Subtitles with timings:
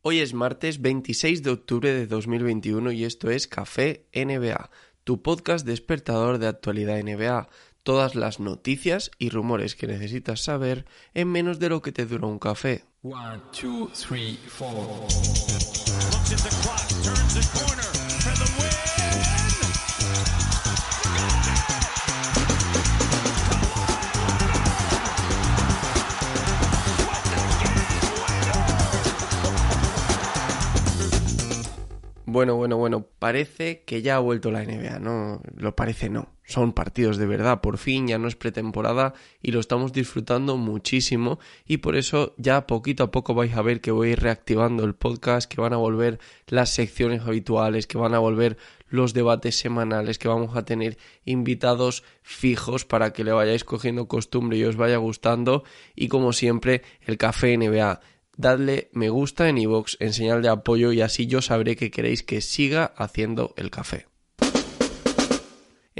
[0.00, 4.70] Hoy es martes 26 de octubre de 2021 y esto es Café NBA,
[5.02, 7.48] tu podcast despertador de actualidad NBA.
[7.82, 10.84] Todas las noticias y rumores que necesitas saber
[11.14, 12.84] en menos de lo que te dura un café.
[13.02, 14.70] One, two, three, four.
[14.70, 17.82] Looks at the clock, turns the corner
[18.20, 20.37] for the win.
[32.38, 36.36] Bueno, bueno, bueno, parece que ya ha vuelto la NBA, no, lo parece no.
[36.44, 41.40] Son partidos de verdad, por fin ya no es pretemporada y lo estamos disfrutando muchísimo
[41.66, 44.84] y por eso ya poquito a poco vais a ver que voy a ir reactivando
[44.84, 48.56] el podcast, que van a volver las secciones habituales, que van a volver
[48.88, 54.58] los debates semanales, que vamos a tener invitados fijos para que le vayáis cogiendo costumbre
[54.58, 55.64] y os vaya gustando
[55.96, 58.00] y como siempre el café NBA
[58.38, 62.22] dadle me gusta en iVoox en señal de apoyo y así yo sabré que queréis
[62.22, 64.06] que siga haciendo el café.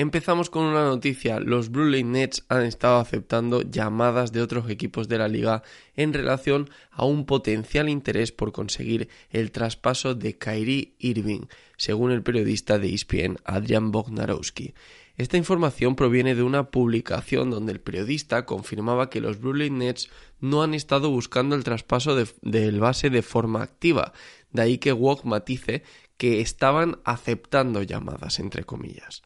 [0.01, 1.41] Empezamos con una noticia.
[1.41, 5.65] Los Brooklyn Nets han estado aceptando llamadas de otros equipos de la liga
[5.97, 11.47] en relación a un potencial interés por conseguir el traspaso de Kyrie Irving,
[11.77, 14.73] según el periodista de ESPN Adrian Bognarowski.
[15.19, 20.63] Esta información proviene de una publicación donde el periodista confirmaba que los Brooklyn Nets no
[20.63, 24.13] han estado buscando el traspaso del base de forma activa,
[24.53, 25.83] de ahí que Wog matice
[26.19, 29.23] que estaban aceptando llamadas, entre comillas.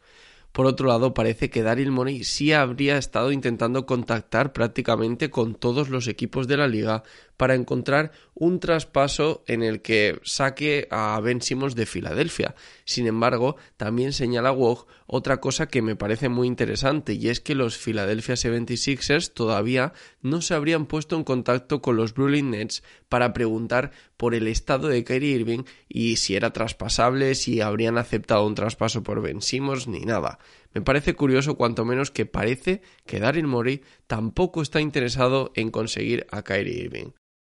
[0.51, 5.89] Por otro lado, parece que Daryl Morey sí habría estado intentando contactar prácticamente con todos
[5.89, 7.03] los equipos de la liga
[7.37, 8.11] para encontrar
[8.43, 12.55] un traspaso en el que saque a Ben Simmons de Filadelfia.
[12.83, 17.55] Sin embargo, también señala Wog otra cosa que me parece muy interesante y es que
[17.55, 23.31] los Philadelphia 76ers todavía no se habrían puesto en contacto con los Brooklyn Nets para
[23.31, 28.55] preguntar por el estado de Kyrie Irving y si era traspasable, si habrían aceptado un
[28.55, 30.39] traspaso por Ben Simmons ni nada.
[30.73, 36.27] Me parece curioso cuanto menos que parece que Daryl Morey tampoco está interesado en conseguir
[36.29, 37.11] a Kyrie Irving.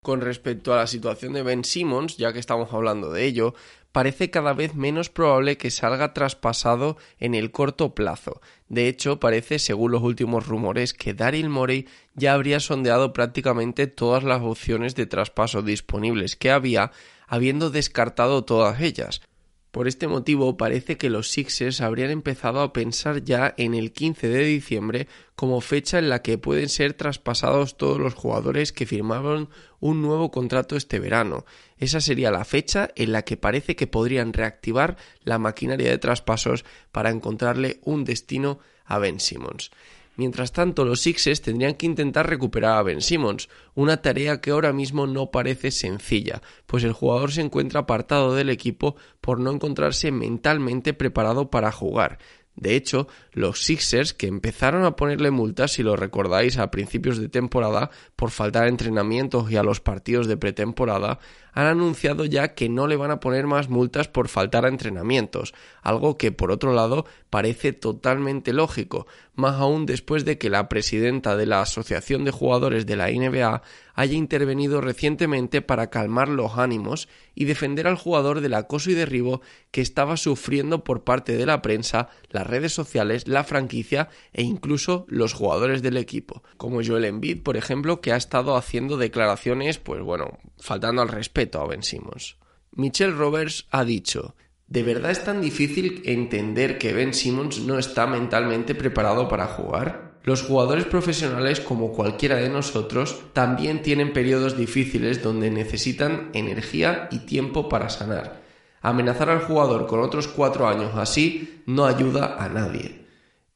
[0.06, 3.54] Con respecto a la situación de Ben Simmons, ya que estamos hablando de ello,
[3.90, 8.40] parece cada vez menos probable que salga traspasado en el corto plazo.
[8.68, 14.22] De hecho, parece, según los últimos rumores, que Daryl Morey ya habría sondeado prácticamente todas
[14.22, 16.92] las opciones de traspaso disponibles que había,
[17.26, 19.22] habiendo descartado todas ellas.
[19.70, 24.28] Por este motivo parece que los Sixers habrían empezado a pensar ya en el 15
[24.28, 29.50] de diciembre como fecha en la que pueden ser traspasados todos los jugadores que firmaron
[29.78, 31.44] un nuevo contrato este verano.
[31.76, 36.64] Esa sería la fecha en la que parece que podrían reactivar la maquinaria de traspasos
[36.90, 39.70] para encontrarle un destino a Ben Simmons.
[40.16, 44.72] Mientras tanto, los Sixers tendrían que intentar recuperar a Ben Simmons, una tarea que ahora
[44.72, 50.10] mismo no parece sencilla, pues el jugador se encuentra apartado del equipo por no encontrarse
[50.10, 52.18] mentalmente preparado para jugar.
[52.56, 57.28] De hecho, los Sixers, que empezaron a ponerle multas, si lo recordáis, a principios de
[57.28, 61.18] temporada por faltar a entrenamientos y a los partidos de pretemporada,
[61.56, 65.54] han anunciado ya que no le van a poner más multas por faltar a entrenamientos,
[65.82, 71.34] algo que por otro lado parece totalmente lógico, más aún después de que la presidenta
[71.34, 73.62] de la Asociación de Jugadores de la NBA
[73.94, 79.40] haya intervenido recientemente para calmar los ánimos y defender al jugador del acoso y derribo
[79.70, 82.10] que estaba sufriendo por parte de la prensa,
[82.46, 88.00] redes sociales, la franquicia e incluso los jugadores del equipo, como Joel Embiid, por ejemplo,
[88.00, 92.36] que ha estado haciendo declaraciones, pues bueno, faltando al respeto a Ben Simmons.
[92.72, 94.34] Michelle Roberts ha dicho
[94.68, 100.18] ¿De verdad es tan difícil entender que Ben Simmons no está mentalmente preparado para jugar?
[100.24, 107.20] Los jugadores profesionales, como cualquiera de nosotros, también tienen periodos difíciles donde necesitan energía y
[107.20, 108.45] tiempo para sanar.
[108.86, 113.04] Amenazar al jugador con otros cuatro años así no ayuda a nadie.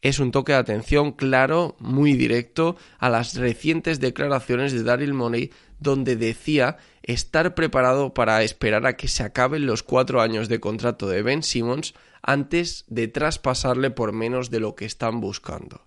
[0.03, 5.53] Es un toque de atención claro, muy directo, a las recientes declaraciones de Daryl Money
[5.79, 11.07] donde decía estar preparado para esperar a que se acaben los cuatro años de contrato
[11.07, 15.83] de Ben Simmons antes de traspasarle por menos de lo que están buscando.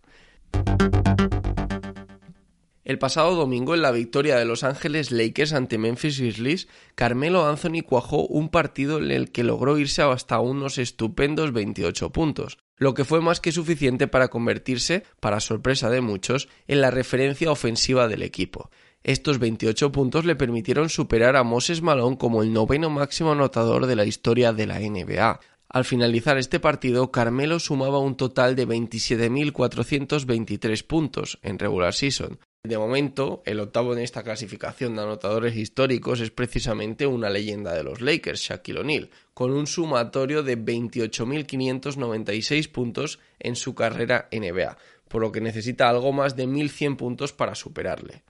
[2.85, 7.81] El pasado domingo, en la victoria de Los Ángeles Lakers ante Memphis Grizzlies, Carmelo Anthony
[7.81, 13.05] cuajó un partido en el que logró irse hasta unos estupendos 28 puntos, lo que
[13.05, 18.21] fue más que suficiente para convertirse, para sorpresa de muchos, en la referencia ofensiva del
[18.21, 18.69] equipo.
[19.01, 23.95] Estos 28 puntos le permitieron superar a Moses Malone como el noveno máximo anotador de
[23.95, 25.39] la historia de la NBA.
[25.69, 32.77] Al finalizar este partido, Carmelo sumaba un total de 27.423 puntos en regular season, De
[32.77, 37.99] momento, el octavo en esta clasificación de anotadores históricos es precisamente una leyenda de los
[37.99, 44.77] Lakers, Shaquille O'Neal, con un sumatorio de 28.596 puntos en su carrera NBA,
[45.09, 48.23] por lo que necesita algo más de 1.100 puntos para superarle.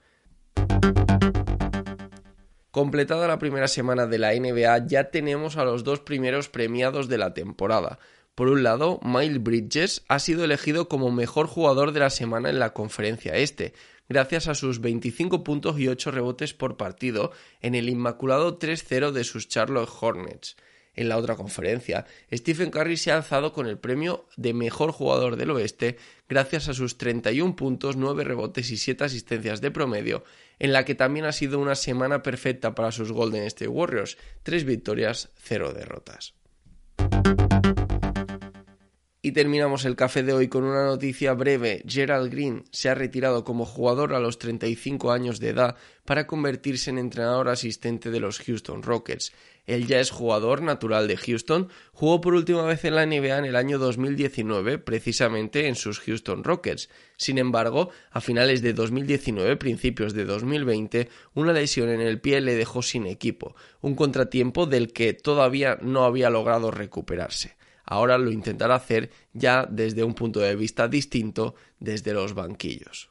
[2.72, 7.18] Completada la primera semana de la NBA, ya tenemos a los dos primeros premiados de
[7.18, 8.00] la temporada.
[8.34, 12.58] Por un lado, Miles Bridges ha sido elegido como mejor jugador de la semana en
[12.58, 13.74] la conferencia este,
[14.08, 19.24] gracias a sus 25 puntos y 8 rebotes por partido en el inmaculado 3-0 de
[19.24, 20.56] sus Charlotte Hornets.
[20.96, 25.36] En la otra conferencia, Stephen Curry se ha alzado con el premio de mejor jugador
[25.36, 25.96] del oeste
[26.28, 30.24] gracias a sus 31 puntos, 9 rebotes y 7 asistencias de promedio,
[30.58, 34.64] en la que también ha sido una semana perfecta para sus Golden State Warriors, 3
[34.64, 36.34] victorias, 0 derrotas.
[39.24, 41.82] Y terminamos el café de hoy con una noticia breve.
[41.88, 46.90] Gerald Green se ha retirado como jugador a los 35 años de edad para convertirse
[46.90, 49.32] en entrenador asistente de los Houston Rockets.
[49.64, 53.44] Él ya es jugador natural de Houston, jugó por última vez en la NBA en
[53.46, 56.90] el año 2019, precisamente en sus Houston Rockets.
[57.16, 62.56] Sin embargo, a finales de 2019, principios de 2020, una lesión en el pie le
[62.56, 68.74] dejó sin equipo, un contratiempo del que todavía no había logrado recuperarse ahora lo intentará
[68.74, 73.10] hacer ya desde un punto de vista distinto desde los banquillos.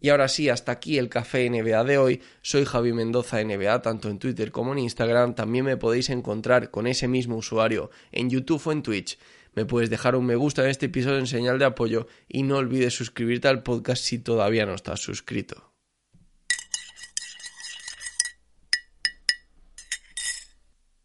[0.00, 2.22] Y ahora sí, hasta aquí el café NBA de hoy.
[2.40, 5.34] Soy Javi Mendoza NBA, tanto en Twitter como en Instagram.
[5.34, 9.18] También me podéis encontrar con ese mismo usuario en YouTube o en Twitch.
[9.54, 12.58] Me puedes dejar un me gusta en este episodio en señal de apoyo y no
[12.58, 15.72] olvides suscribirte al podcast si todavía no estás suscrito.